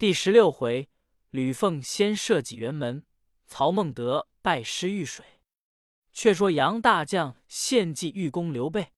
[0.00, 0.88] 第十六回，
[1.28, 3.04] 吕奉先设计辕门，
[3.46, 5.22] 曹孟德拜师遇水。
[6.10, 8.94] 却说杨大将献计欲攻刘备，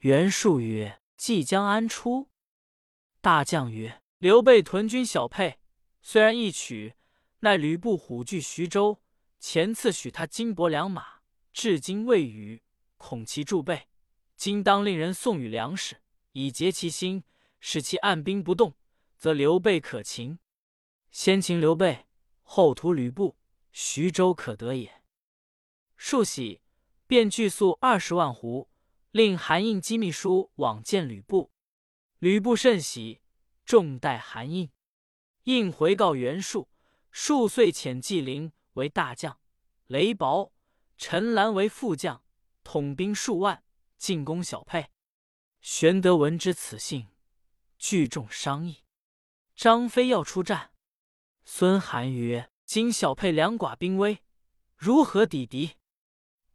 [0.00, 2.28] 袁术曰：“计将安出？”
[3.22, 5.58] 大将曰：“刘备屯军小沛，
[6.02, 6.92] 虽然易取，
[7.40, 9.00] 奈吕布虎踞徐州，
[9.40, 11.20] 前次许他金帛良马，
[11.54, 12.62] 至今未与，
[12.98, 13.88] 恐其助备。
[14.36, 17.24] 今当令人送与粮食，以结其心，
[17.58, 18.74] 使其按兵不动，
[19.16, 20.38] 则刘备可擒。
[21.10, 22.06] 先擒刘备，
[22.42, 23.36] 后屠吕布，
[23.72, 25.02] 徐州可得也。”
[25.96, 26.60] 数喜，
[27.06, 28.68] 便具粟二十万斛，
[29.10, 31.50] 令韩印机密书往见吕布。
[32.18, 33.22] 吕布甚喜，
[33.64, 34.70] 重待韩印。
[35.44, 36.68] 印回告袁术，
[37.10, 39.38] 数岁遣纪灵为大将，
[39.86, 40.52] 雷薄、
[40.98, 42.22] 陈兰为副将，
[42.64, 43.62] 统兵数万，
[43.96, 44.90] 进攻小沛。
[45.60, 47.08] 玄德闻之此信，
[47.78, 48.85] 聚众商议。
[49.56, 50.72] 张飞要出战，
[51.46, 54.22] 孙韩曰：“今小沛两寡兵微，
[54.76, 55.76] 如何抵敌？”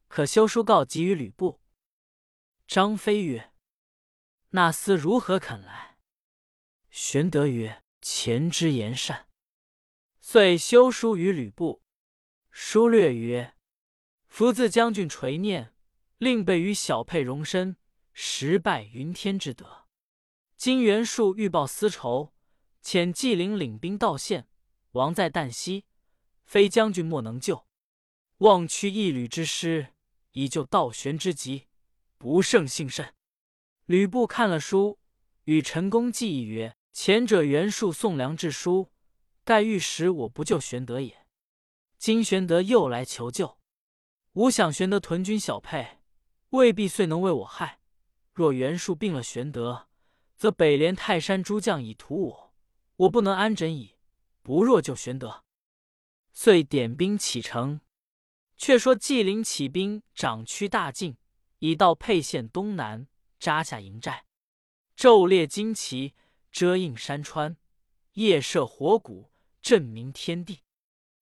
[0.08, 1.60] 可修书告急于吕布。
[2.68, 3.54] 张飞曰
[4.52, 5.98] ：“那厮如何肯来？”
[6.92, 9.28] 玄德曰：“前之言善。”
[10.22, 11.82] 遂修书于吕布。
[12.52, 13.56] 书略曰
[14.30, 15.74] ：“夫自将军垂念，
[16.20, 17.78] 令备于小沛容身，
[18.14, 19.88] 实拜云天之德。
[20.56, 22.34] 今袁术欲报私仇，
[22.84, 24.48] 遣纪灵领兵到县，
[24.92, 25.86] 王在旦夕，
[26.44, 27.66] 非将军莫能救，
[28.38, 29.94] 望屈一旅之师。”
[30.34, 31.68] 以救道玄之急，
[32.18, 33.14] 不胜幸甚。
[33.86, 34.98] 吕布看了书，
[35.44, 38.94] 与陈宫计议曰：“前者袁术送粮至书，
[39.44, 41.26] 盖欲使我不救玄德也。
[41.98, 43.58] 今玄德又来求救，
[44.36, 45.98] 吾想玄德屯军小沛，
[46.52, 47.82] 未必遂能为我害。
[48.32, 49.90] 若袁术病了玄德，
[50.38, 52.51] 则北连泰山诸将以图我，
[53.02, 53.96] 我不能安枕矣。
[54.42, 55.44] 不若救玄德。”
[56.34, 57.82] 遂点兵启程。
[58.58, 61.18] 却说纪灵起兵，掌驱大进，
[61.58, 63.08] 已到沛县东南，
[63.40, 64.26] 扎下营寨，
[64.96, 66.14] 昼列旌旗，
[66.52, 67.56] 遮映山川；
[68.14, 69.32] 夜射火鼓，
[69.64, 70.60] 震鸣天地。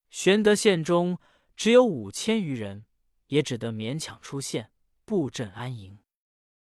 [0.10, 1.18] 玄德县中
[1.56, 2.86] 只有五千余人，
[3.28, 4.74] 也只得勉强出县
[5.06, 6.00] 布阵安营。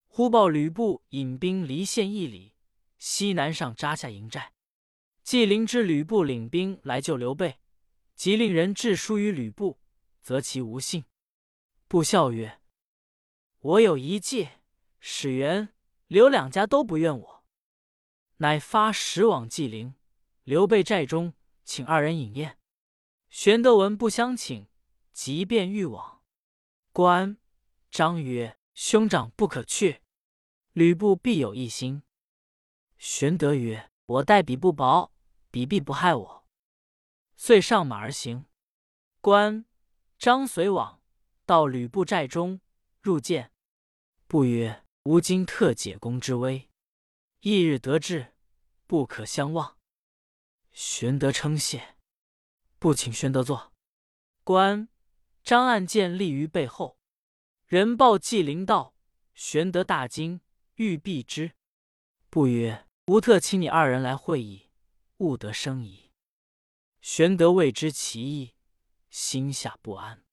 [0.05, 2.53] 忽报吕布引兵离县一里，
[2.99, 4.53] 西南上扎下营寨。
[5.27, 7.59] 纪灵知吕布领兵来救刘备，
[8.15, 9.77] 即令人致书于吕布。
[10.21, 11.03] 则其无信。
[11.89, 12.61] 布笑曰
[13.59, 14.47] ：“我有一计，
[15.01, 15.73] 使元、
[16.07, 17.45] 刘两家都不怨我。”
[18.39, 19.95] 乃发使往纪灵、
[20.45, 21.33] 刘备寨中，
[21.65, 22.57] 请二人饮宴。
[23.29, 24.69] 玄德闻不相请，
[25.11, 26.21] 即便欲往。
[26.93, 27.35] 关
[27.91, 29.99] 张曰：“兄长不可去，
[30.71, 32.03] 吕布必有一心。”
[32.97, 35.11] 玄德曰：“我待彼不薄，
[35.57, 36.47] 彼必不害我。”
[37.35, 38.45] 遂上马而行。
[39.21, 39.65] 关。
[40.19, 40.99] 张随往，
[41.45, 42.59] 到吕布寨中，
[43.01, 43.51] 入见。
[44.27, 46.71] 不曰：“吾今特解公之危，
[47.41, 48.33] 翌日得志，
[48.87, 49.77] 不可相忘。”
[50.73, 51.97] 玄德称谢，
[52.79, 53.73] 不请玄德坐。
[54.43, 54.89] 关
[55.43, 56.97] 张按剑立于背后，
[57.67, 58.95] 人报纪灵道
[59.35, 60.41] ：“玄德大惊，
[60.75, 61.51] 欲避之。”
[62.31, 64.66] 不曰：“吾特请你二人来会议，
[65.17, 66.11] 勿得生疑。”
[67.01, 68.55] 玄德未知其意。
[69.09, 70.25] 心下不安，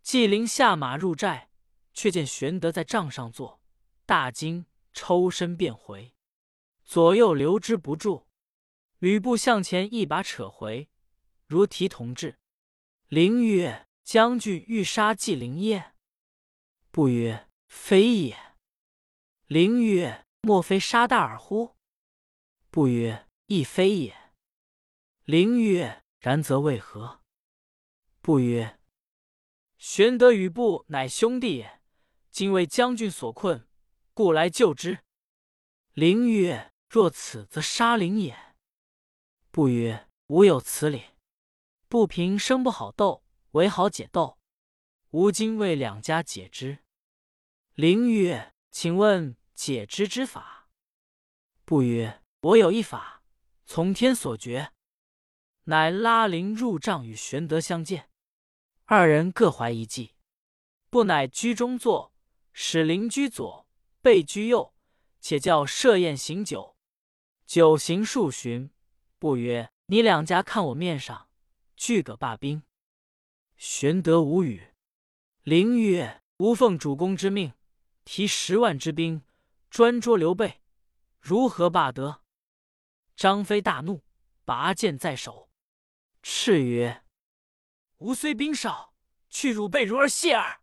[0.00, 1.50] 纪灵下马入寨，
[1.92, 3.60] 却见玄德在帐上坐，
[4.06, 6.14] 大惊，抽身便回，
[6.84, 8.28] 左右留之不住。
[8.98, 10.88] 吕布向前一把扯回，
[11.46, 12.38] 如提同志。
[13.08, 15.94] 灵曰：“将军欲杀纪灵耶？”
[16.90, 18.56] 不曰：“非也。”
[19.46, 21.76] 灵曰：“莫非杀大耳乎？”
[22.70, 24.32] 不曰：“亦非也。”
[25.24, 27.22] 灵曰：“然则为何？”
[28.20, 28.78] 不曰
[29.78, 31.82] ：“玄德与布乃兄弟也，
[32.30, 33.68] 今为将军所困，
[34.12, 35.00] 故来救之。”
[35.92, 38.56] 灵曰：“若此，则杀灵也。”
[39.50, 41.04] 不曰：“吾有此理。
[41.88, 43.22] 不平生不好斗，
[43.52, 44.38] 为好解斗。
[45.10, 46.78] 吾今为两家解之。”
[47.74, 50.68] 灵曰：“请问解之之法？”
[51.64, 53.22] 不曰：“我有一法，
[53.66, 54.72] 从天所决。”
[55.66, 58.10] 乃拉灵入帐与玄德相见。
[58.84, 60.14] 二人各怀一计，
[60.90, 62.12] 不乃居中坐，
[62.52, 63.66] 使邻居左，
[64.02, 64.74] 背居右，
[65.20, 66.76] 且叫设宴行酒。
[67.46, 68.70] 酒行数巡，
[69.18, 71.28] 不曰：“你两家看我面上，
[71.76, 72.62] 俱可罢兵。”
[73.56, 74.74] 玄德无语。
[75.42, 77.54] 灵曰：“吾奉主公之命，
[78.04, 79.22] 提十万之兵，
[79.70, 80.60] 专捉刘备，
[81.20, 82.22] 如何罢得？”
[83.16, 84.04] 张飞大怒，
[84.44, 85.48] 拔剑在手，
[86.22, 87.04] 叱曰
[87.98, 88.94] ：“吾虽兵少，
[89.30, 90.60] 去汝辈如儿谢耳。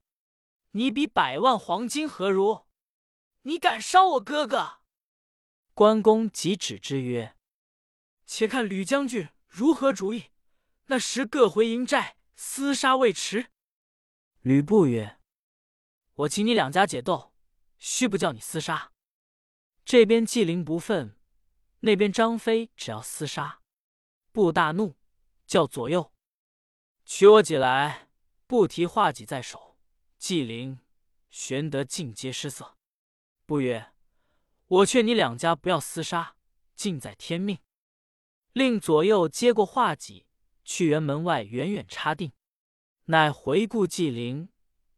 [0.71, 2.67] 你比百万黄金何如？
[3.43, 4.79] 你敢伤我哥哥？”
[5.73, 7.37] 关公即止之曰
[8.27, 10.25] ：“且看吕将军如何主意。
[10.87, 13.47] 那时各回营寨，厮杀未迟。”
[14.41, 15.19] 吕布曰
[16.15, 17.33] ：“我请你两家解斗，
[17.79, 18.91] 须不叫你厮杀。
[19.85, 21.15] 这边纪灵不忿，
[21.81, 23.61] 那边张飞只要厮杀。”
[24.33, 24.95] 布大怒，
[25.45, 26.11] 叫左右
[27.05, 28.07] 取我戟来。
[28.47, 29.77] 不提画戟在手，
[30.17, 30.79] 纪灵、
[31.29, 32.75] 玄德尽皆失色。
[33.45, 33.93] 不曰
[34.67, 36.35] ：“我劝你两家不要厮杀，
[36.75, 37.59] 尽在天命。”
[38.51, 40.25] 令左右接过画戟，
[40.65, 42.33] 去辕门外远远插定。
[43.05, 44.49] 乃回顾纪灵、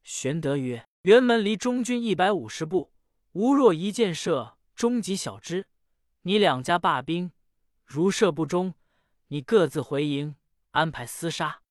[0.01, 2.91] 玄德曰：“辕门离中军一百五十步，
[3.33, 5.68] 吾若一箭射中及小之，
[6.24, 7.31] 你两家罢兵；
[7.86, 8.74] 如射不中，
[9.28, 10.36] 你各自回营，
[10.72, 11.62] 安排厮杀。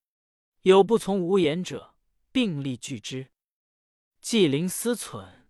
[0.60, 1.94] 有不从无言者，
[2.30, 3.30] 并力拒之。”
[4.20, 5.46] 纪灵思忖：“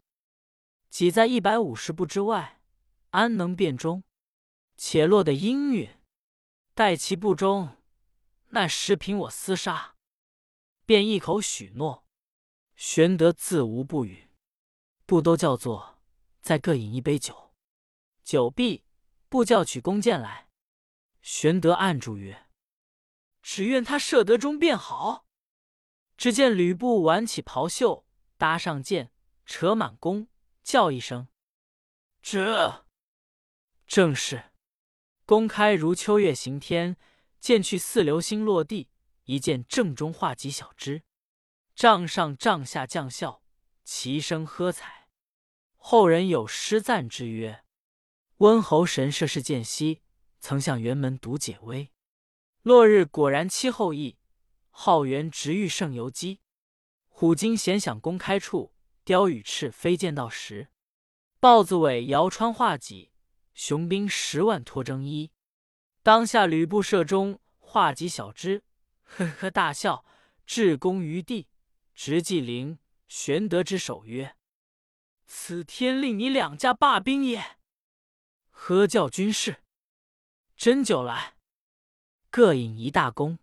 [0.88, 2.62] 己在一百五十步之外，
[3.10, 4.04] 安能辨中？
[4.76, 5.90] 且落得阴云，
[6.74, 7.76] 待其不中，
[8.48, 9.96] 那时凭我厮杀。”
[10.86, 12.06] 便一口许诺。
[12.76, 14.28] 玄德自无不允，
[15.06, 15.98] 不都叫做
[16.40, 17.52] 再各饮一杯酒。
[18.24, 18.84] 酒毕，
[19.32, 20.50] 不叫取弓箭来。
[21.22, 22.50] 玄德按住曰
[23.40, 25.26] ：“只愿他射得中便好。”
[26.18, 28.04] 只见吕布挽起袍袖，
[28.36, 29.10] 搭上箭，
[29.46, 30.28] 扯满弓，
[30.62, 31.28] 叫一声
[32.20, 32.84] ：“这
[33.86, 34.50] 正是！”
[35.24, 36.98] 弓开如秋月行天，
[37.40, 38.90] 箭去似流星落地。
[39.24, 41.04] 一箭正中画戟小枝，
[41.74, 43.42] 帐上帐下将校
[43.82, 45.08] 齐声喝彩。
[45.76, 47.64] 后人有诗赞之曰
[48.42, 50.02] ：“温侯神射是箭兮，
[50.40, 51.92] 曾向辕门独解危。
[52.62, 54.18] 落日果然期后意，
[54.70, 56.40] 浩元直欲胜游击。
[57.06, 58.74] 虎鲸闲想公开处，
[59.04, 60.70] 雕羽翅飞溅到时。
[61.38, 63.12] 豹子尾摇穿画戟，
[63.54, 65.30] 雄兵十万脱征衣。
[66.02, 68.64] 当下吕布射中画戟小枝。”
[69.06, 70.04] 呵呵大笑，
[70.44, 71.46] 至公于地，
[71.94, 74.34] 直纪灵、玄德之手曰
[75.28, 77.58] ：“此天令你两家罢兵也。”
[78.64, 79.64] 喝叫军士
[80.56, 81.34] 斟酒来，
[82.30, 83.40] 各饮一大功。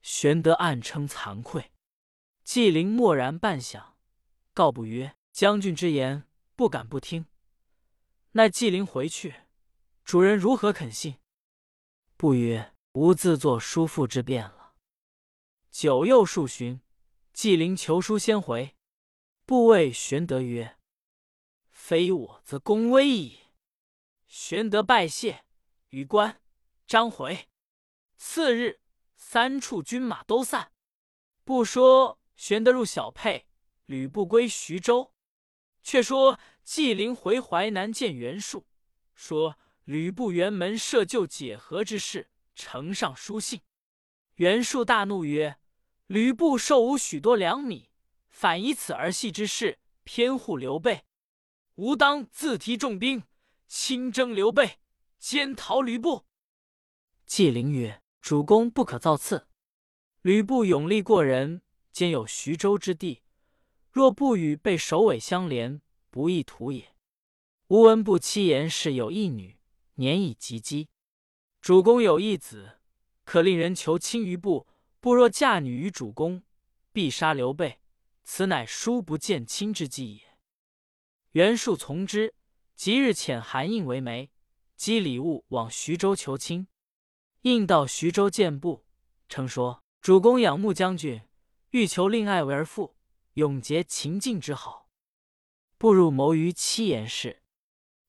[0.00, 1.70] 玄德暗称惭愧。
[2.44, 3.92] 纪灵默然半晌，
[4.54, 7.26] 告不曰：“将军之言，不敢不听。
[8.32, 9.34] 奈纪灵回去，
[10.02, 11.18] 主人如何肯信？”
[12.16, 14.72] 不曰：“吾自作叔父之辩了。”
[15.70, 16.80] 酒又数巡，
[17.34, 18.74] 纪灵求书先回，
[19.44, 20.78] 不谓玄德曰
[21.68, 23.40] ：“非我则公威矣。”
[24.28, 25.46] 玄德拜谢，
[25.88, 26.42] 与关
[26.86, 27.48] 张回。
[28.18, 28.78] 次日，
[29.16, 30.70] 三处军马都散。
[31.44, 33.46] 不说玄德入小沛，
[33.86, 35.14] 吕布归徐州。
[35.82, 38.66] 却说纪灵回淮南见袁术，
[39.14, 43.62] 说吕布辕门设就解和之事，呈上书信。
[44.34, 45.58] 袁术大怒曰：
[46.06, 47.88] 吕布受吾许多粮米，
[48.28, 51.06] 反以此儿戏之事偏护刘备。
[51.76, 53.22] 吾当自提重兵，
[53.68, 54.78] 亲征刘备，
[55.18, 56.24] 兼讨吕布。
[57.26, 59.46] 纪灵曰：“主公不可造次。
[60.22, 61.60] 吕布勇力过人，
[61.92, 63.22] 兼有徐州之地，
[63.92, 66.94] 若不与被首尾相连，不易图也。
[67.66, 69.58] 吾闻不妻言氏有一女，
[69.96, 70.88] 年已及笄。
[71.60, 72.78] 主公有一子，
[73.24, 74.66] 可令人求亲于布。”
[75.00, 76.42] 不若嫁女于主公，
[76.92, 77.78] 必杀刘备，
[78.24, 80.36] 此乃叔不见亲之计也。
[81.30, 82.34] 袁术从之，
[82.78, 84.30] 即日遣韩印为媒，
[84.76, 86.68] 积礼物往徐州求亲。
[87.40, 88.86] 应到徐州见布，
[89.28, 91.22] 称说主公仰慕将军，
[91.70, 92.94] 欲求令爱为儿妇，
[93.32, 94.88] 永结秦晋之好。
[95.76, 97.42] 不入谋于妻严氏。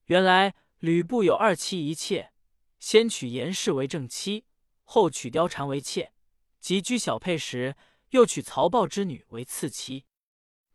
[0.05, 2.31] 原来吕布有二妻一妾，
[2.77, 4.45] 先娶严氏为正妻，
[4.83, 6.13] 后娶貂蝉为妾。
[6.59, 7.75] 及居小沛时，
[8.11, 10.05] 又娶曹豹之女为次妻。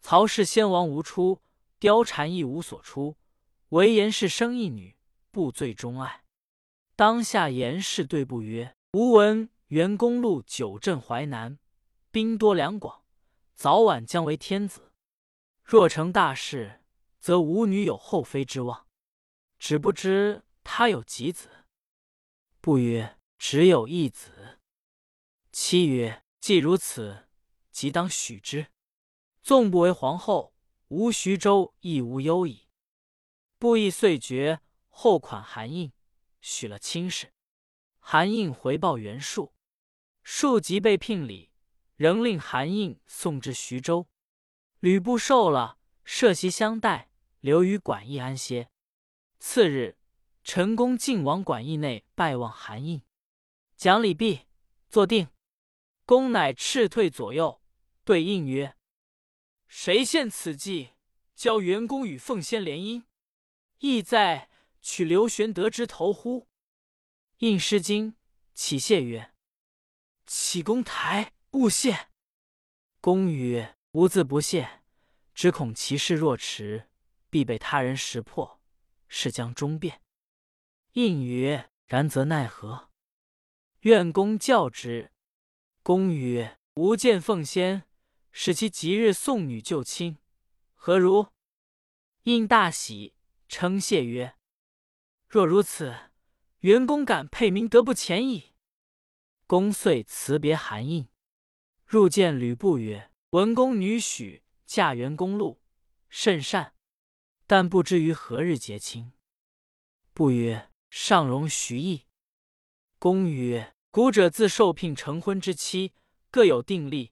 [0.01, 1.41] 曹氏先王无出，
[1.79, 3.17] 貂蝉亦无所出，
[3.75, 4.97] 唯严氏生一女，
[5.33, 6.25] 不最钟爱。
[6.95, 11.59] 当下严氏对布曰：“吾闻袁公路久镇淮南，
[12.13, 13.03] 兵多粮广，
[13.57, 14.93] 早晚将为天子。
[15.65, 16.85] 若成大事，
[17.19, 18.87] 则吾女有后妃之望。
[19.59, 21.49] 只不知他有几子？”
[22.63, 24.61] 布曰：“只有一子。”
[25.51, 27.27] 妻曰：“既如此，
[27.73, 28.69] 即当许之。
[29.43, 30.55] 纵不为皇后，
[30.91, 32.61] 吾徐州亦无忧矣。”
[33.65, 35.91] 布亦遂决，后款韩印，
[36.43, 37.33] 许了亲事。
[37.99, 39.55] 韩印回报袁术，
[40.23, 41.51] 术即被聘礼，
[41.97, 44.07] 仍令韩印送至徐州。
[44.81, 47.09] 吕布受了，设席相待，
[47.41, 48.69] 留于馆驿安歇。
[49.39, 49.97] 次日，
[50.43, 53.01] 陈宫进往馆驿内拜望韩印，
[53.79, 54.41] 讲礼毕，
[54.91, 55.29] 坐定。
[56.05, 57.63] 公乃斥退左右，
[58.05, 58.77] 对应曰
[59.67, 60.91] ：“谁献此计，
[61.35, 63.03] 教袁公与凤仙联姻？
[63.79, 64.49] 意在
[64.81, 66.49] 取刘玄德之头乎？”
[67.39, 68.17] 应失惊，
[68.55, 69.35] 起谢曰
[70.27, 72.09] ：“启公台勿谢。”
[73.01, 74.83] 公曰：“无自不谢，
[75.35, 76.89] 只恐其事若迟，
[77.29, 78.61] 必被他人识破，
[79.09, 80.01] 是将终变。”
[80.93, 82.91] 应曰：“然则奈何？
[83.81, 85.13] 愿公教之。”
[85.83, 87.83] 公曰：“吾见奉先，
[88.33, 90.17] 使其即日送女就亲，
[90.75, 91.27] 何如？”
[92.23, 93.15] 应大喜，
[93.49, 94.37] 称谢曰
[95.29, 96.11] ：“若如此，
[96.61, 98.55] 元公敢配明德不前矣。”
[99.47, 101.09] 公遂辞别韩印，
[101.87, 105.61] 入见吕布曰：“文公女许嫁元公路，
[106.09, 106.75] 甚善，
[107.47, 109.13] 但不知于何日结亲。”
[110.15, 110.71] 不曰。
[110.97, 112.07] 尚容徐意。
[113.01, 115.93] 公曰：“古者自受聘成婚之期，
[116.31, 117.11] 各有定例。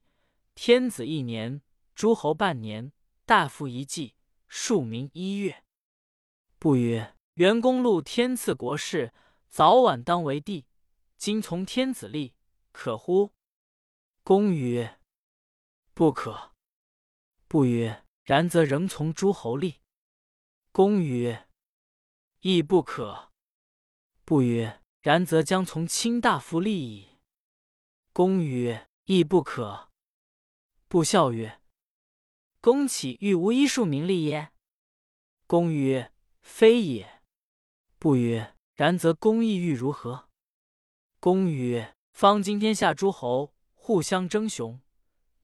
[0.55, 1.61] 天子一年，
[1.93, 2.93] 诸侯半年，
[3.25, 4.15] 大夫一季，
[4.47, 5.62] 庶民一月。”
[6.63, 9.13] 不曰：“元公禄天赐国事，
[9.49, 10.65] 早晚当为帝。
[11.17, 12.35] 今从天子立，
[12.71, 13.33] 可乎？”
[14.23, 14.97] 公曰
[15.93, 16.53] ：“不可。”
[17.49, 19.81] 不曰：“然则仍从诸侯立。”
[20.71, 21.49] 公曰
[22.39, 23.33] ：“亦不可。”
[24.23, 27.19] 不曰：“然则将从卿大夫立矣。”
[28.13, 29.91] 公曰：“亦不可。”
[30.87, 31.59] 不笑曰
[32.61, 34.53] ：“公岂欲无医术名利耶？”
[35.45, 36.09] 公曰
[36.43, 37.23] ：“非也。”
[37.97, 40.29] 不曰：“然则公意欲如何？”
[41.19, 44.79] 公曰：“方今天下诸侯互相争雄，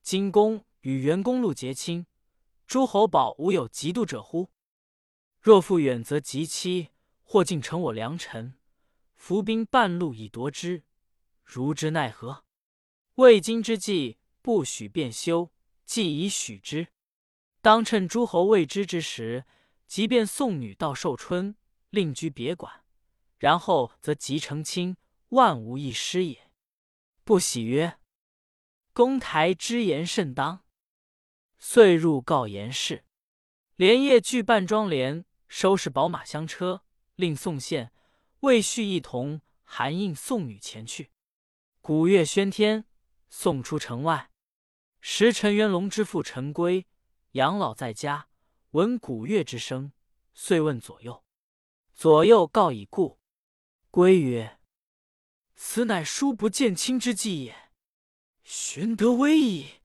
[0.04, 2.06] 今公与元公路结亲，
[2.68, 4.50] 诸侯保无有嫉妒者乎？
[5.42, 6.90] 若复远则及期，
[7.24, 8.54] 或竟成我良臣。”
[9.16, 10.84] 伏兵半路以夺之，
[11.44, 12.46] 如之奈何？
[13.16, 15.52] 未今之计，不许变休，
[15.84, 16.88] 既已许之，
[17.62, 19.44] 当趁诸侯未知之时，
[19.90, 21.56] 即便送女到寿春，
[21.90, 22.86] 另居别馆，
[23.40, 24.96] 然后则即成亲，
[25.30, 26.52] 万无一失也。
[27.24, 27.98] 不喜曰
[28.94, 30.64] ：“公台之言甚当。”
[31.58, 33.04] 遂入告严氏，
[33.78, 36.84] 连夜具办庄帘，收拾宝马香车，
[37.16, 37.92] 令宋宪。
[38.42, 41.10] 魏续一同韩印送女前去，
[41.82, 42.86] 鼓乐喧天，
[43.28, 44.30] 送出城外。
[45.02, 46.86] 时陈元龙之父陈规
[47.32, 48.29] 养老在家，
[48.72, 49.94] 闻鼓乐之声，
[50.34, 51.24] 遂问左右。
[51.94, 53.20] 左右告已故。
[53.90, 54.60] 规曰
[55.56, 57.72] ：“此乃叔不见亲之计也。
[58.44, 59.82] 玄德危矣。”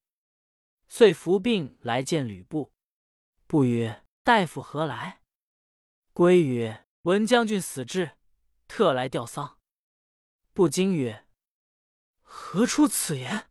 [0.87, 2.73] 遂伏病来见吕布。
[3.47, 5.23] 布曰：“大夫何来？”
[6.12, 8.19] 规曰：“闻将军死至。”
[8.69, 9.59] 特来吊丧。
[10.53, 11.26] 不惊曰
[12.23, 13.50] ：“何出此言？”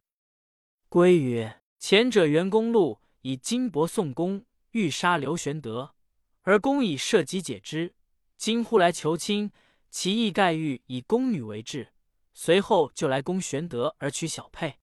[0.90, 5.96] 归曰：“前者袁公路以金帛送公，欲杀刘玄德，
[6.42, 7.96] 而公以射戟解之。
[8.38, 9.52] 今忽来求亲，
[9.90, 11.94] 其意盖欲以宫女为质。
[12.34, 14.80] 随后就来攻玄德而取小沛。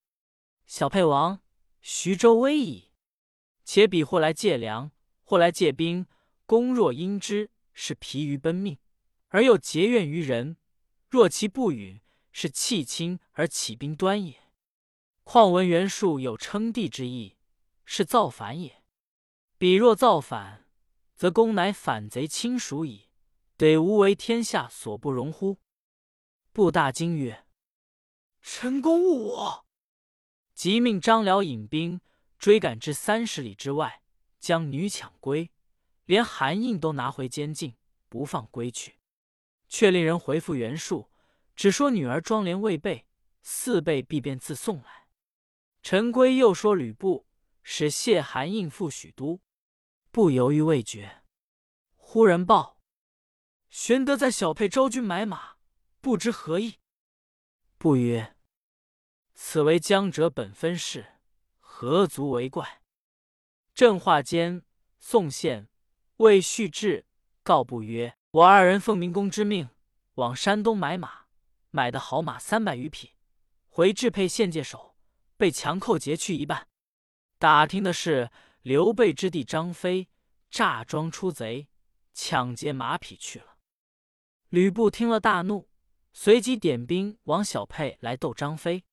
[0.65, 1.41] 小沛亡，
[1.81, 2.93] 徐州危矣。
[3.65, 4.93] 且彼或来借粮，
[5.25, 6.07] 或来借兵，
[6.47, 8.79] 公若应之，是疲于奔命。”
[9.33, 10.57] 而又结怨于人，
[11.09, 14.41] 若其不允，是弃亲而起兵端也。
[15.25, 17.37] 况闻袁术有称帝之意，
[17.85, 18.80] 是造反也。
[19.61, 20.67] 彼若造反，
[21.15, 23.11] 则公乃反贼亲属矣，
[23.59, 25.59] 得无为天下所不容乎？
[26.51, 27.45] 布大惊曰
[28.41, 29.67] ：“臣公误我！”
[30.57, 32.01] 即命张辽引兵
[32.39, 34.01] 追赶至三十里之外，
[34.39, 35.51] 将女抢归，
[36.07, 37.77] 连韩印都拿回监禁，
[38.09, 38.97] 不放归去。
[39.69, 41.11] 却令人回复袁术，
[41.55, 43.07] 只说女儿庄帘未备，
[43.43, 45.07] 四备必便自送来。
[45.83, 47.27] 陈规又说吕布
[47.63, 49.39] 使谢韩印赴许都，
[50.11, 51.23] 不犹豫未决。
[51.97, 52.81] 忽人报，
[53.69, 55.57] 玄德在小沛招军买马，
[56.01, 56.79] 不知何意。
[57.79, 58.37] 不曰
[59.35, 61.21] ：“此为江浙本分事，
[61.61, 62.83] 何足为怪？”
[63.73, 64.65] 正话间，
[64.99, 65.69] 宋宪、
[66.17, 67.07] 魏续至，
[67.43, 68.17] 告不曰。
[68.33, 69.71] 我二人奉明公之命，
[70.15, 71.27] 往山东买马，
[71.71, 73.13] 买的好马三百余匹，
[73.69, 74.97] 回至沛县界首，
[75.37, 76.69] 被强寇劫去一半。
[77.39, 78.31] 打听的是
[78.63, 80.09] 刘备之弟张飞
[80.51, 81.69] 诈装出贼，
[82.13, 83.57] 抢劫马匹去了。
[84.51, 85.71] 吕布听了大怒，
[86.13, 88.85] 随即点兵往小沛来斗张飞。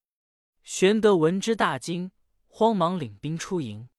[0.64, 2.12] 玄德闻之大惊，
[2.48, 3.90] 慌忙领兵出营。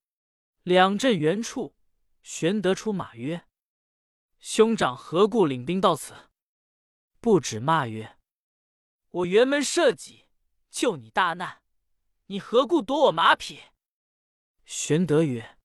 [0.62, 1.74] 两阵原处，
[2.22, 3.46] 玄德出马曰
[4.40, 6.14] ：“兄长何故领兵到此？”
[7.20, 8.18] 不止骂曰
[9.10, 10.28] ：“我辕门射戟
[10.70, 11.62] 救你大难，
[12.26, 13.60] 你何故夺我马匹？”
[14.64, 15.56] 玄德曰：“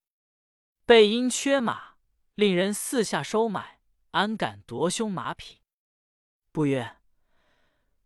[0.86, 1.96] 备因缺马，
[2.34, 5.62] 令人四下收买，安敢夺兄马匹？”
[6.52, 6.98] 不曰：“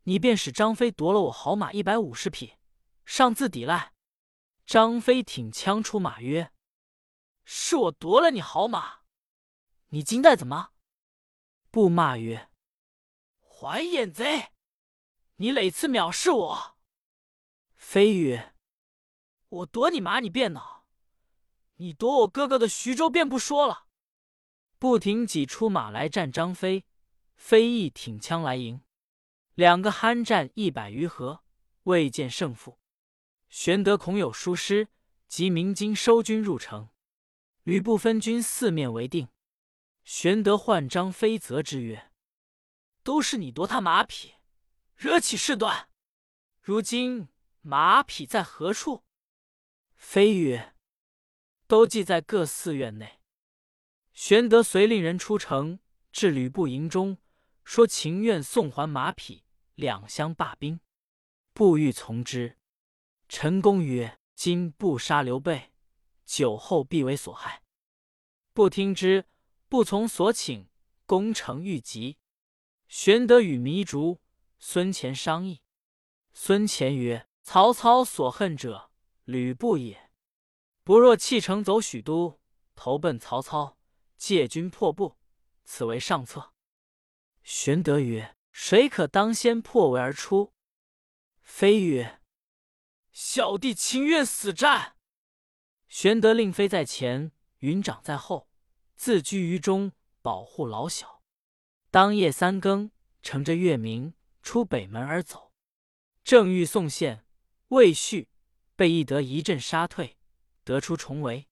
[0.05, 2.55] 你便使张飞夺了我好马一百五十匹，
[3.05, 3.93] 上自抵赖。”
[4.65, 6.53] 张飞挺枪出马曰
[7.45, 9.01] ：“是我夺了你好马，
[9.89, 10.73] 你今待怎么？”
[11.71, 12.51] 不骂曰
[13.41, 14.53] ：“还眼贼！
[15.37, 16.79] 你累次藐视我。”
[17.77, 18.55] 飞曰
[19.49, 20.78] ：“我夺你马，你便恼；
[21.79, 23.87] 你夺我哥哥的徐州，便不说了。”
[24.79, 26.85] 不停挤出马来战张飞。
[27.35, 28.83] 飞亦挺枪来迎，
[29.55, 31.45] 两个酣战一百余合，
[31.85, 32.81] 未见胜负。
[33.49, 34.89] 玄德恐有疏失，
[35.29, 36.89] 即鸣金收军入城。
[37.63, 39.29] 吕布分军四面围定。
[40.03, 42.11] 玄德唤张飞责之曰
[43.05, 44.35] ：“都是你夺他马匹，
[44.97, 45.89] 惹起事端。
[46.61, 47.29] 如今
[47.61, 49.05] 马匹在何处？”
[49.95, 50.75] 飞曰
[51.69, 53.21] ：“都记在各寺院内。”
[54.13, 55.79] 玄德遂令人出城，
[56.11, 57.19] 至吕布营中。
[57.65, 59.45] 说情愿送还马匹，
[59.75, 60.81] 两相罢兵，
[61.53, 62.57] 不欲从之。
[63.29, 65.71] 陈宫曰：“今不杀刘备，
[66.25, 67.63] 久后必为所害。”
[68.55, 69.27] 不听之，
[69.69, 70.71] 不从所请，
[71.05, 72.17] 攻城欲急。
[72.89, 74.23] 玄德与糜竺、
[74.59, 75.61] 孙乾商议。
[76.33, 78.91] 孙乾曰：“曹操所恨者，
[79.25, 80.08] 吕布也。
[80.89, 82.41] 不若弃城走许都，
[82.75, 83.77] 投奔曹操，
[84.17, 85.19] 借军破布，
[85.67, 86.55] 此为上策。”
[87.45, 90.55] 玄德曰：“谁可当先破围而出？”
[91.45, 92.23] 飞曰
[93.13, 94.97] ：“小弟情愿死战。”
[95.89, 98.49] 玄德令飞在前，云长在后，
[98.97, 101.23] 自居于中，保护老小。
[101.91, 102.91] 当夜三更，
[103.23, 105.53] 乘着月明，出北门而走。
[106.25, 107.27] 正欲送线，
[107.69, 108.31] 未续，
[108.75, 110.18] 被翼德一阵杀退，
[110.69, 111.49] 得出重围。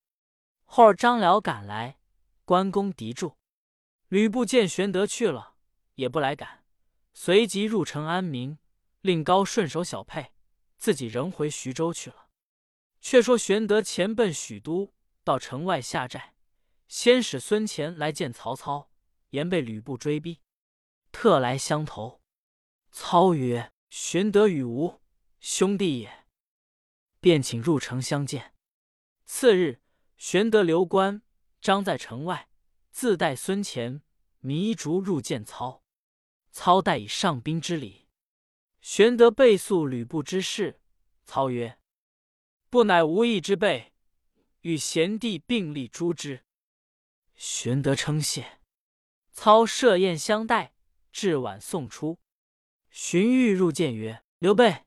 [0.67, 1.99] 后儿张辽赶来，
[2.45, 3.39] 关公敌住。
[4.09, 5.55] 吕布见玄德去了。
[5.95, 6.63] 也不来赶，
[7.15, 8.59] 随即入城安民，
[9.01, 10.35] 令高顺守小沛，
[10.77, 12.29] 自己仍回徐州去了。
[13.01, 14.93] 却说玄德前奔许都，
[15.25, 16.35] 到城外下寨，
[16.87, 18.91] 先使孙乾来见曹操，
[19.31, 20.43] 言被吕布追逼，
[21.11, 22.21] 特来相投。
[22.93, 25.01] 操曰：“玄德与吾
[25.41, 26.27] 兄弟也。”
[27.21, 28.53] 便请入城相见。
[29.27, 29.81] 次日，
[30.17, 31.21] 玄德留关
[31.61, 32.49] 张在城外，
[32.93, 34.01] 自带孙乾、
[34.41, 35.83] 糜竺入见操。
[36.53, 38.07] 操待以上宾之礼，
[38.81, 40.81] 玄德备诉吕布之事。
[41.25, 41.79] 操曰
[42.71, 43.93] ：“不乃无义之辈，
[44.61, 46.45] 与贤弟并力诛之。”
[47.35, 48.61] 玄德称谢。
[49.33, 50.73] 操设宴相待，
[51.11, 52.21] 至晚送出。
[52.91, 54.85] 荀彧入见曰：“刘备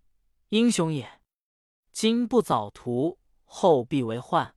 [0.48, 1.22] 英雄也，
[1.92, 4.56] 今不早图，后必为患。”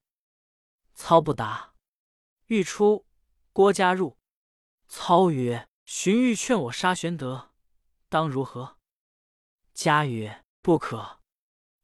[0.95, 1.73] 操不答。
[2.47, 3.07] 欲出，
[3.53, 4.19] 郭嘉入。
[4.87, 5.67] 操曰。
[5.85, 7.51] 荀彧劝我杀玄德，
[8.09, 8.79] 当如何？
[9.75, 11.21] 嘉曰：“不可。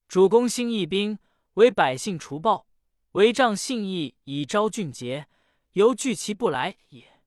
[0.07, 1.19] 主公兴义兵，
[1.55, 2.67] 为百姓除暴，
[3.13, 5.29] 为仗信义以昭俊杰，
[5.73, 7.21] 犹惧其不来也。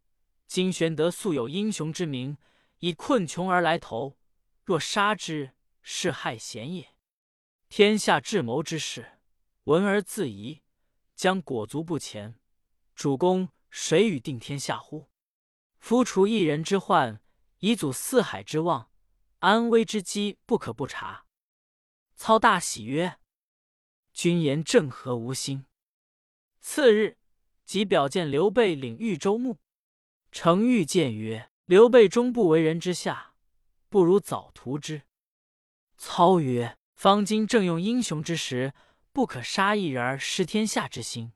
[0.47, 2.37] 今玄德素有英雄之名，
[2.79, 4.17] 以困穷而来投，
[4.63, 5.51] 若杀之，
[5.83, 6.95] 是害贤也。
[7.69, 9.19] 天下智谋之士，
[9.65, 10.61] 闻而自疑，
[11.15, 12.39] 将裹足不前。
[12.95, 15.09] 主公谁与定天下乎？”
[15.79, 17.21] 夫除一人之患，
[17.59, 18.91] 以阻四海之望，
[19.39, 21.25] 安危之机不可不察。
[22.15, 23.17] 操大喜曰
[24.13, 25.65] ：“君言正合吾心。”
[26.61, 27.17] 次日，
[27.65, 29.57] 即表见刘备领豫州牧。
[30.31, 33.33] 程昱见曰：“刘备终不为人之下，
[33.89, 35.01] 不如早图之。”
[35.97, 38.73] 操曰：“方今正用英雄之时，
[39.13, 41.33] 不可杀一人而失天下之心。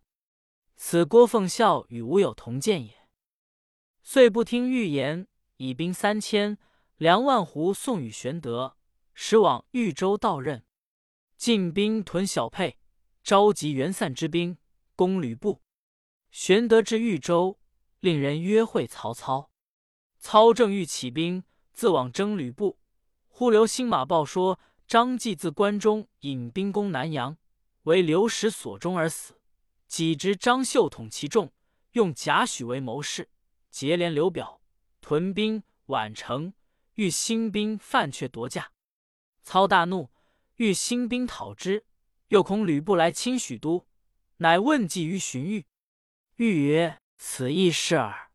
[0.76, 3.08] 此郭奉孝与吾有同见也。”
[4.04, 6.58] 遂不听预言，以兵三千、
[6.98, 8.78] 粮万斛送与玄德，
[9.14, 10.64] 使往豫州到任。
[11.38, 12.78] 进兵屯小沛，
[13.24, 14.58] 召集援散之兵
[14.96, 15.62] 攻吕布。
[16.30, 17.60] 玄德至豫州，
[18.00, 19.52] 令人约会曹操。
[20.20, 22.80] 操正欲起兵，自往征吕布，
[23.28, 27.38] 忽留新马报说张继自关中引兵攻南阳，
[27.86, 29.42] 为刘石所中而死。
[29.88, 31.52] 己知张绣统其众，
[31.94, 33.30] 用贾诩为谋士。
[33.72, 34.62] 结连刘表
[35.02, 36.54] 屯兵宛城，
[36.94, 38.72] 欲兴兵犯却夺驾。
[39.44, 40.10] 操大怒，
[40.56, 41.86] 欲兴兵讨之，
[42.30, 43.86] 又恐吕布来侵许都，
[44.38, 45.66] 乃问计于荀彧。
[46.38, 48.32] 彧曰：“此亦是耳。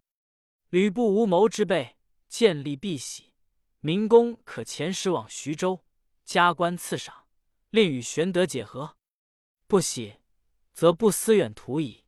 [0.69, 1.97] 吕布无谋之辈，
[2.29, 3.33] 见利必喜，
[3.81, 5.85] 明公可遣使往徐州，
[6.25, 7.27] 加官赐赏，
[7.71, 8.97] 令与玄德解和。
[9.71, 10.17] 不喜，
[10.73, 12.05] 则不思远图矣。”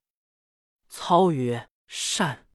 [0.91, 2.49] 操曰：“善。”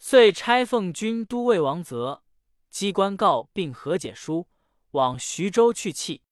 [0.00, 2.24] 遂差奉军都尉王泽、
[2.70, 4.48] 机关告并和解书，
[4.92, 6.22] 往徐州去讫。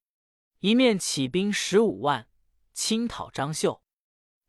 [0.60, 2.26] 一面起兵十五万，
[2.72, 3.82] 侵讨张绣。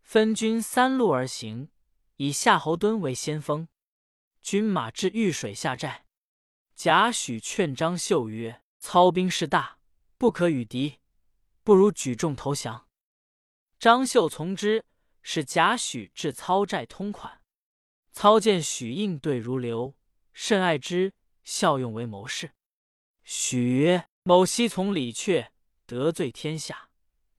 [0.02, 1.70] 分军三路而行，
[2.16, 3.68] 以夏侯惇为先锋。
[4.42, 6.06] 军马至玉水下寨。
[6.74, 9.80] 贾诩劝张绣曰：“操兵势大，
[10.18, 11.00] 不可与敌，
[11.64, 12.84] 不如举众投降。”
[13.86, 14.84] 张绣从之，
[15.22, 17.44] 使贾诩至操寨通款。
[18.12, 19.94] 操见许应对如流，
[20.34, 22.56] 甚爱之，效用为谋士。
[23.24, 25.50] 许曰：“某昔从李榷，
[25.86, 26.90] 得罪天下，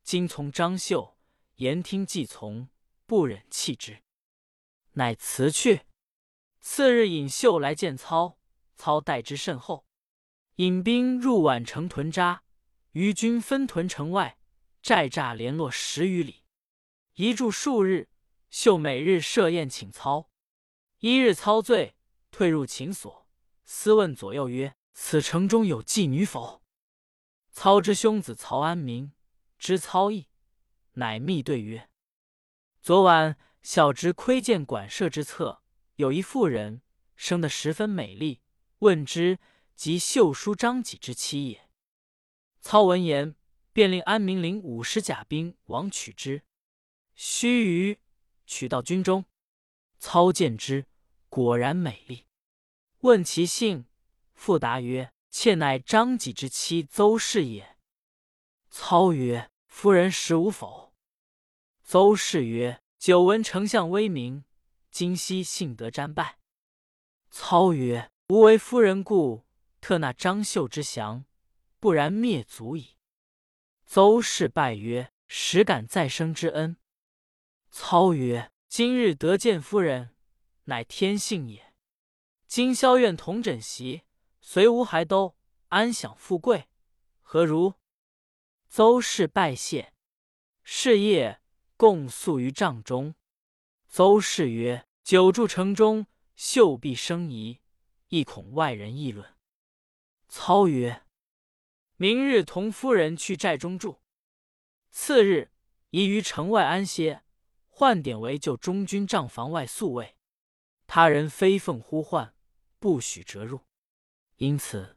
[0.04, 1.18] 今从张绣，
[1.56, 2.68] 言听计从，
[3.06, 4.04] 不忍弃之，
[4.92, 5.80] 乃辞去。”
[6.62, 8.38] 次日引绣来见操，
[8.76, 9.84] 操待之甚厚。
[10.58, 12.44] 引兵入宛城屯扎，
[12.92, 14.38] 余军分屯城外，
[14.86, 16.44] 寨栅联络十余里，
[17.14, 18.08] 一住数日。
[18.50, 20.30] 绣每日设宴请操。
[21.00, 21.96] 一日操醉，
[22.30, 23.26] 退入寝所，
[23.64, 26.62] 私问左右曰：“此城中有妓女否？”
[27.50, 29.10] 操之兄子曹安民
[29.58, 30.28] 知操意，
[30.92, 31.90] 乃密对曰
[32.80, 35.64] ：“昨晚小侄窥见馆舍之侧，
[35.96, 36.80] 有一妇人，
[37.16, 38.40] 生得十分美丽。
[38.78, 39.40] 问之，
[39.74, 41.68] 即秀书张己之妻也。”
[42.62, 43.34] 操闻言，
[43.76, 46.42] 便令安民领五十甲兵往取之。
[47.14, 47.98] 须臾，
[48.46, 49.26] 取到军中。
[49.98, 50.86] 操见之，
[51.28, 52.24] 果然美丽。
[53.00, 53.84] 问其姓，
[54.32, 57.76] 复答曰：“妾乃张己之妻邹氏也。”
[58.70, 60.94] 操曰：“夫人识吾否？”
[61.84, 64.44] 邹氏曰：“久闻丞相威名，
[64.90, 66.38] 今夕幸得瞻拜。”
[67.28, 69.44] 操曰：“吾为夫人故，
[69.82, 71.26] 特纳张绣之降，
[71.78, 72.92] 不然灭族矣。”
[73.86, 76.76] 邹氏拜曰：“实感再生之恩。”
[77.70, 78.52] 操曰。
[78.68, 80.14] 今日得见夫人，
[80.64, 81.72] 乃天幸也。
[82.46, 84.02] 今宵愿同枕席，
[84.40, 85.34] 随吴还都，
[85.68, 86.68] 安享富贵，
[87.22, 87.74] 何如？
[88.68, 89.94] 邹氏拜谢。
[90.62, 91.40] 是夜，
[91.76, 93.14] 共宿于帐中。
[93.86, 97.60] 邹氏曰：“久住城中，秀必生疑，
[98.08, 99.36] 亦恐外人议论。”
[100.28, 101.04] 操曰
[101.96, 104.00] ：“明日同夫人去寨中住，
[104.90, 105.50] 次日
[105.90, 107.22] 宜于城外安歇。”
[107.78, 110.16] 换典韦就中军帐房外宿卫，
[110.86, 112.34] 他人非奉呼唤，
[112.78, 113.66] 不许折入。
[114.36, 114.96] 因此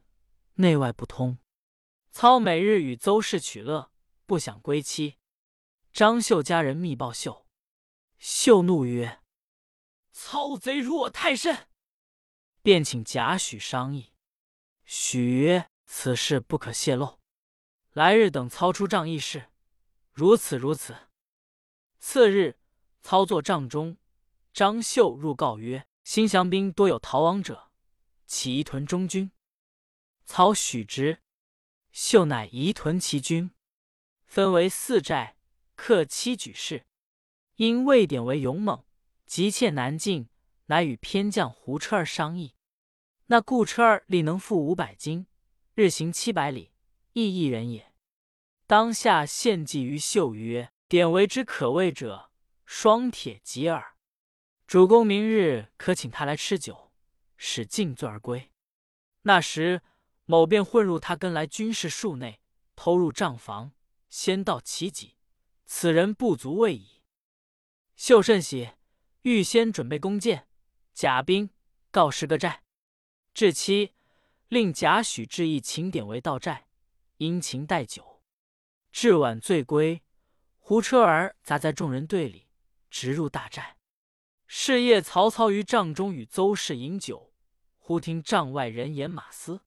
[0.54, 1.36] 内外不通。
[2.10, 3.92] 操每日与邹氏取乐，
[4.24, 5.18] 不想归期。
[5.92, 7.46] 张绣家人密报秀，
[8.16, 9.20] 秀怒曰
[10.10, 11.68] ：“操贼辱我太甚！”
[12.64, 14.14] 便请贾诩商议。
[14.86, 17.18] 许曰：“此事不可泄露，
[17.94, 19.50] 来日等操出帐议事。
[20.12, 20.96] 如此如此。”
[21.98, 22.56] 次日。
[23.02, 23.96] 操作帐中，
[24.52, 27.70] 张绣入告曰：“新降兵多有逃亡者，
[28.26, 29.32] 起疑屯中军。”
[30.26, 31.22] 操许之，
[31.90, 33.50] 秀乃移屯其军，
[34.26, 35.38] 分为四寨，
[35.74, 36.86] 克七举事。
[37.56, 38.84] 因魏典为勇猛，
[39.24, 40.28] 急切难进，
[40.66, 42.54] 乃与偏将胡车儿商议。
[43.26, 45.26] 那顾车儿力能负五百斤，
[45.80, 46.72] 日行七百里，
[47.14, 47.94] 亦一人也。
[48.66, 52.30] 当下献计于秀曰：“典韦之可畏者。”
[52.66, 53.96] 双铁吉耳，
[54.66, 56.92] 主公明日可请他来吃酒，
[57.38, 58.52] 使尽醉而归。
[59.22, 59.80] 那时
[60.26, 62.42] 某便混入他跟来军事数内，
[62.76, 63.72] 偷入帐房，
[64.10, 65.16] 先盗其己。
[65.64, 67.02] 此人不足畏矣。
[67.96, 68.72] 秀甚喜，
[69.22, 70.46] 预先准备弓箭、
[70.92, 71.48] 甲兵，
[71.90, 72.64] 告示个寨。
[73.32, 73.94] 至期，
[74.50, 76.66] 令贾诩致意请典韦到寨，
[77.18, 78.20] 殷勤待酒。
[78.90, 80.02] 至晚醉归，
[80.58, 82.48] 胡车儿杂在众人队里。
[82.90, 83.76] 直入大寨，
[84.48, 87.32] 是夜曹操于帐中与邹氏饮酒，
[87.78, 89.60] 忽听帐外人言马嘶，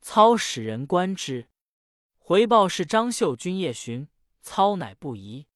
[0.00, 1.48] 操使人观之，
[2.18, 4.08] 回报是张绣军夜巡，
[4.40, 5.46] 操乃不疑。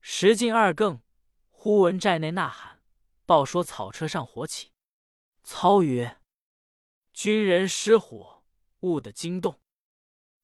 [0.00, 1.02] 时近二更，
[1.50, 2.80] 忽闻寨内呐喊，
[3.26, 4.72] 报说草车上火起。
[5.42, 6.16] 操曰
[7.22, 8.44] ：“军人失火，
[8.80, 9.60] 误得惊动。”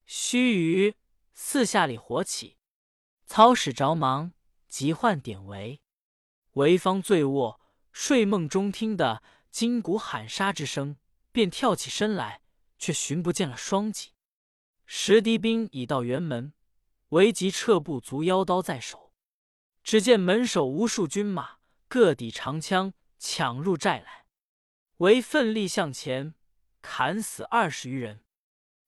[0.05, 0.95] 须臾，
[1.33, 2.59] 四下里火起，
[3.25, 4.35] 操使着忙，
[4.69, 5.81] 急唤典韦。
[6.53, 7.59] 韦方醉卧，
[7.93, 10.99] 睡梦中听得金鼓喊杀之声，
[11.33, 12.43] 便跳起身来，
[12.79, 14.11] 却寻不见了双戟。
[14.85, 16.53] 石敌兵已到辕门，
[17.09, 19.15] 韦即撤步，足腰刀在手。
[19.83, 21.57] 只见门首无数军马，
[21.89, 24.27] 各抵长枪，抢入寨来。
[24.99, 26.35] 韦奋力向前，
[26.89, 28.21] 砍死二十余人。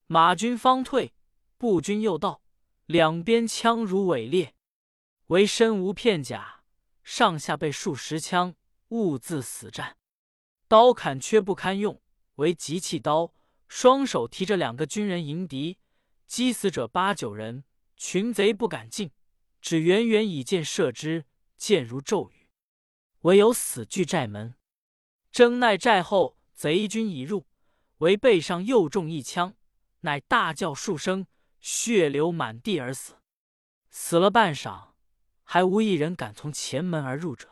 [0.07, 1.13] 马军方退，
[1.57, 2.43] 步军又到，
[2.87, 4.55] 两边枪如尾裂。
[5.27, 6.63] 唯身无片甲，
[7.03, 8.55] 上下被数十枪，
[8.91, 9.97] 兀自死战。
[10.69, 12.01] 刀砍缺不堪用，
[12.37, 13.35] 为急弃刀，
[13.67, 15.79] 双手提着两个军人迎敌，
[16.25, 17.65] 击死者八九人。
[17.97, 19.11] 群贼不敢进，
[19.61, 22.49] 只远远以箭射之，箭如骤雨，
[23.23, 24.55] 唯有死据寨门。
[25.33, 27.48] 争奈寨后贼军已入，
[27.99, 29.55] 为背上又中一枪，
[30.01, 31.27] 乃大叫数声，
[31.61, 33.15] 血流满地而死。
[33.91, 34.91] 死了半晌，
[35.43, 37.49] 还无一人敢从前门而入者。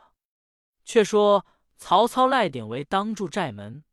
[0.85, 3.83] 却说曹操赖典韦当住寨门，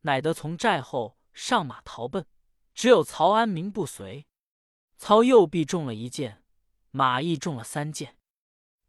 [0.00, 2.24] 乃得从寨后上马逃奔，
[2.74, 4.26] 只有曹安民不随。
[4.96, 6.42] 操右臂中了一箭，
[6.90, 8.16] 马亦中了三箭，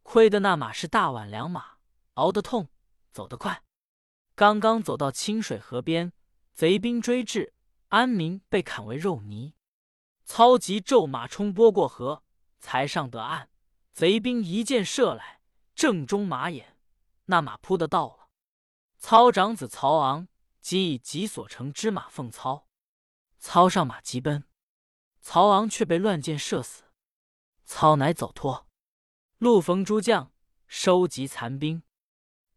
[0.03, 1.77] 亏得那马是大宛良马，
[2.13, 2.69] 熬得痛，
[3.11, 3.63] 走得快。
[4.35, 6.13] 刚刚走到清水河边，
[6.59, 7.53] 贼兵追至，
[7.87, 9.53] 安民被砍为肉泥。
[10.25, 12.25] 操急骤马冲波过河，
[12.59, 13.49] 才上得岸。
[13.93, 15.39] 贼兵一箭射来，
[15.73, 16.75] 正中马眼，
[17.27, 18.27] 那马扑的到了。
[18.97, 20.27] 操长子曹昂
[20.59, 22.67] 即以己所乘之马奉操，
[23.37, 24.43] 操上马急奔，
[25.21, 26.83] 曹昂却被乱箭射死。
[27.63, 28.67] 操乃走脱，
[29.37, 30.33] 路逢诸将，
[30.67, 31.83] 收集残兵。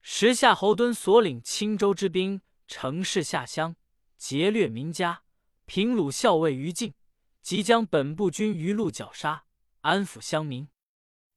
[0.01, 3.77] 时夏侯惇所领青州之兵，乘势下乡，
[4.25, 5.25] 劫掠民家，
[5.67, 6.95] 平鲁校尉于禁，
[7.43, 9.47] 即将本部军于路绞杀，
[9.81, 10.69] 安抚乡民。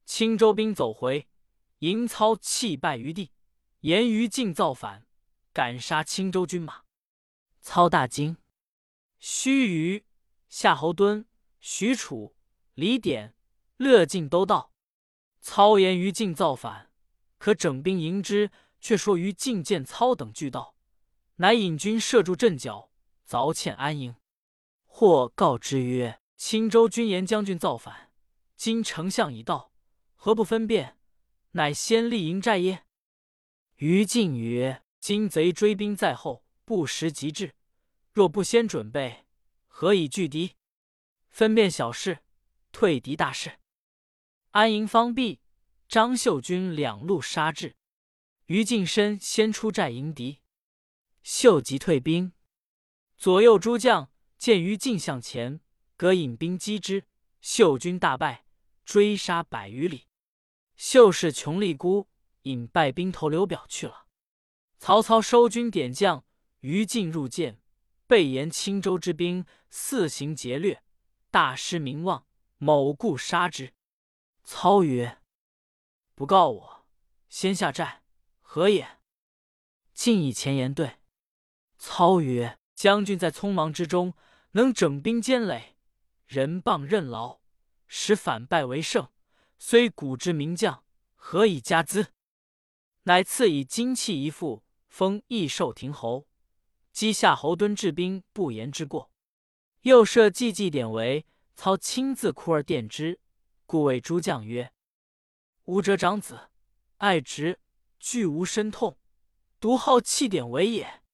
[0.04, 1.26] 青州兵走回，
[1.80, 3.32] 营操弃败于地，
[3.80, 5.04] 言于禁造反，
[5.52, 6.84] 敢杀青州军马。
[7.60, 8.36] 操大惊。
[9.18, 10.04] 须臾，
[10.48, 11.24] 夏侯惇、
[11.58, 12.36] 许褚、
[12.74, 13.34] 李典、
[13.78, 14.70] 乐进都到。
[15.40, 16.92] 操言于禁造反。
[17.38, 20.75] 可整兵迎之，却说于禁见操等俱到，
[21.36, 22.90] 乃引军射住阵脚，
[23.28, 24.16] 凿堑安营。
[24.86, 28.10] 或告之曰：“青州军言将军造反，
[28.56, 29.72] 今丞相已到，
[30.14, 30.98] 何不分辨？
[31.52, 32.84] 乃先立营寨耶？”
[33.76, 37.54] 于禁曰：“今贼追兵在后，不时急至，
[38.12, 39.26] 若不先准备，
[39.66, 40.54] 何以拒敌？
[41.28, 42.20] 分辨小事，
[42.72, 43.58] 退敌大事。
[44.52, 45.40] 安营方毕。”
[45.88, 47.76] 张秀军两路杀至，
[48.46, 50.40] 于禁身先出寨迎敌，
[51.28, 52.32] 秀即退兵。
[53.16, 55.60] 左右诸将见于禁向前，
[55.96, 57.08] 各引兵击之，
[57.40, 58.46] 秀军大败，
[58.84, 60.06] 追杀百余里。
[60.76, 62.06] 秀士穷力孤
[62.42, 64.06] 引败兵投刘表去了。
[64.78, 66.24] 曹操收军点将，
[66.60, 67.60] 于禁入见，
[68.06, 70.84] 备言青州之兵四行劫掠，
[71.32, 72.24] 大失名望，
[72.58, 73.74] 某故杀之。
[74.44, 75.20] 操曰。
[76.14, 76.86] 不告我，
[77.28, 78.04] 先下寨，
[78.40, 79.00] 何也？
[79.92, 81.00] 进以前言对。
[81.88, 84.12] 操曰：“将军在匆忙之中，
[84.50, 85.76] 能整兵坚垒，
[86.26, 87.38] 人谤任劳，
[87.86, 89.08] 使反败为胜，
[89.56, 90.82] 虽古之名将，
[91.14, 92.08] 何以加资？”
[93.04, 96.26] 乃赐以金器一副，封益寿亭侯。
[96.92, 99.12] 击夏侯惇治兵不言之过，
[99.82, 101.24] 又设祭祭典韦。
[101.54, 103.20] 操亲自哭而奠之，
[103.64, 104.72] 故谓诸将曰。
[105.66, 106.50] 吾者长子，
[106.96, 107.60] 爱侄，
[108.00, 108.98] 具无身痛，
[109.60, 111.05] 独好弃典韦也。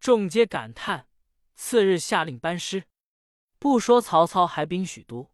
[0.00, 1.06] 众皆感叹。
[1.54, 2.84] 次日下令班师。
[3.58, 5.30] 不说曹操还兵许都，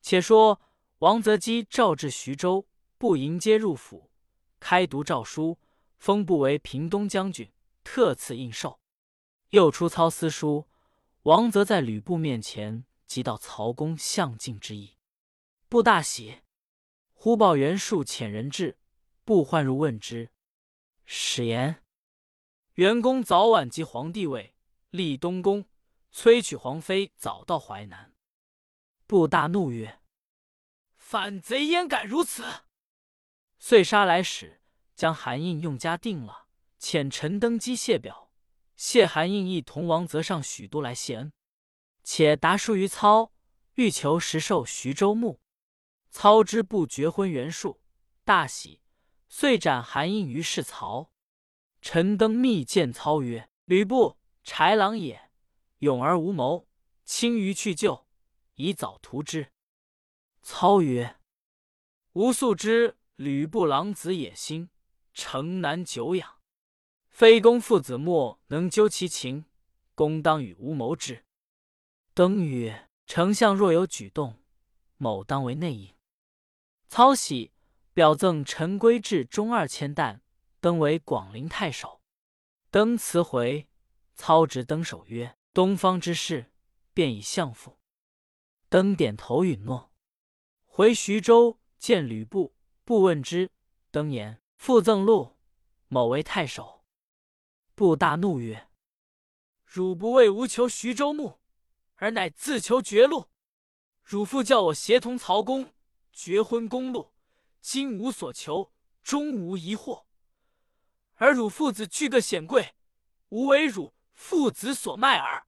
[0.00, 0.60] 且说
[0.98, 4.12] 王泽基召至徐州，不迎接入府，
[4.60, 5.58] 开读诏书，
[5.96, 8.78] 封不为平东将军，特赐印绶。
[9.50, 10.68] 又出操私书，
[11.22, 14.94] 王泽在吕布面前，即道曹公向进之意，
[15.68, 16.42] 不大喜。
[17.12, 18.78] 忽报袁术遣人至，
[19.24, 20.30] 不唤入问之。
[21.04, 21.82] 使言：
[22.78, 24.54] 袁公早晚即皇帝位，
[24.90, 25.64] 立东宫，
[26.12, 28.14] 催娶皇妃，早到淮南。
[29.04, 29.98] 布大怒曰
[30.94, 32.44] ：“反贼焉敢如此！”
[33.58, 34.60] 遂杀来使，
[34.94, 36.46] 将韩印用家定了，
[36.78, 38.30] 遣陈登基谢表，
[38.76, 41.32] 谢韩印一同王泽上许都来谢恩，
[42.04, 43.32] 且答书于操，
[43.74, 45.40] 欲求实授徐州牧。
[46.10, 47.82] 操之不绝婚袁术，
[48.22, 48.80] 大喜，
[49.28, 51.10] 遂斩韩印于市曹。
[51.90, 55.30] 陈登密见操曰：“吕布豺狼也，
[55.78, 56.68] 勇而无谋，
[57.06, 58.06] 轻于去救，
[58.56, 59.52] 以早图之。”
[60.44, 61.16] 操曰
[62.12, 64.68] ：“吾素知吕布狼子野心，
[65.14, 66.40] 诚难久养。
[67.08, 69.46] 非公父子莫能究其情，
[69.94, 71.24] 公当与吾谋之。”
[72.12, 74.42] 登曰：“丞相若有举动，
[74.98, 75.94] 某当为内应。”
[76.86, 77.52] 操喜，
[77.94, 80.20] 表赠陈规至中二千担，
[80.60, 82.00] 登为广陵太守。
[82.70, 83.68] 登辞回，
[84.14, 86.52] 操执登守曰：“东方之事，
[86.92, 87.78] 便以相父。”
[88.68, 89.92] 登点头允诺。
[90.66, 93.50] 回徐州见吕布，布问之，
[93.90, 95.36] 登言：“父赠禄，
[95.88, 96.84] 某为太守。”
[97.74, 98.68] 布大怒曰
[99.64, 101.38] ：“汝不为吾求徐州牧，
[101.94, 103.26] 而乃自求绝路。
[104.02, 105.72] 汝父叫我协同曹公。”
[106.10, 107.12] 绝婚公路，
[107.60, 108.72] 今无所求，
[109.04, 110.06] 终无疑惑。
[111.18, 112.74] 而汝父子俱各显贵，
[113.28, 115.46] 吾为汝父子所卖耳。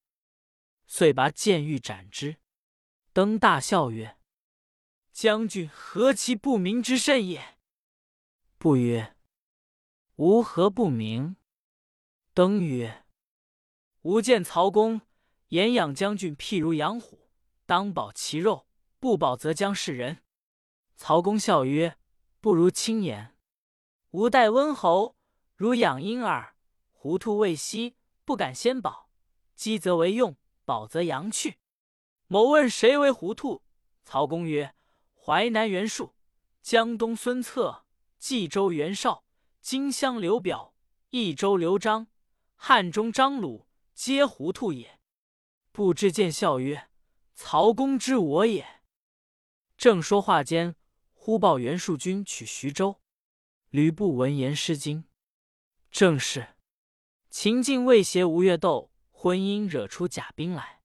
[0.86, 2.36] 遂拔剑欲斩之。
[3.12, 4.18] 登大笑曰
[5.12, 7.58] ：“将军何其不明之甚也！”
[8.58, 9.16] 不曰
[10.16, 11.36] ：“吾何不明？”
[12.34, 13.04] 登曰
[14.02, 15.00] ：“吾见曹公
[15.48, 17.30] 言养将军，譬如养虎，
[17.66, 20.22] 当保其肉，不保则将是人。”
[20.96, 21.96] 曹公笑曰
[22.40, 23.36] ：“不如轻言。
[24.10, 25.16] 吾待温侯
[25.60, 26.54] 如养婴儿，
[26.90, 27.94] 糊涂未息，
[28.24, 29.10] 不敢先保。
[29.54, 31.58] 饥则为用，饱则扬去。
[32.28, 33.60] 某问谁为糊涂？
[34.02, 34.74] 曹公曰：
[35.14, 36.14] 淮南袁术、
[36.62, 37.84] 江东孙策、
[38.18, 39.26] 冀州袁绍、
[39.60, 40.74] 荆襄刘表、
[41.10, 42.06] 益州刘璋、
[42.56, 44.98] 汉中张鲁，皆糊涂也。
[45.72, 46.88] 不知见笑曰：
[47.34, 48.66] 曹公知我也。
[49.76, 50.74] 正说话间。”
[51.12, 53.02] 忽报袁术军取徐州，
[53.68, 55.04] 吕布闻言失惊。
[55.90, 56.54] 正是
[57.28, 60.80] 秦晋未协吴越斗，婚姻惹出假兵来。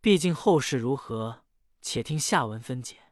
[0.00, 1.44] 毕竟后事如何，
[1.82, 3.09] 且听下文分解。